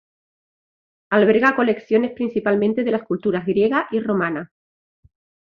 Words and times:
Alberga 1.11 1.53
colecciones 1.55 2.13
principalmente 2.13 2.83
de 2.83 2.89
las 2.89 3.03
culturas 3.03 3.45
griega 3.45 3.87
y 3.91 3.99
romana. 3.99 4.51